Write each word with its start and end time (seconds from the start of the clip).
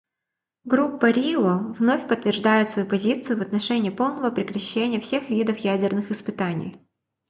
Группа 0.63 1.11
Рио 1.11 1.73
вновь 1.77 2.07
подтверждает 2.07 2.67
свою 2.67 2.87
позицию 2.87 3.37
в 3.37 3.41
отношении 3.43 3.91
полного 3.91 4.31
прекращения 4.31 4.99
всех 4.99 5.29
видов 5.29 5.59
ядерных 5.59 6.09
испытаний. 6.09 6.81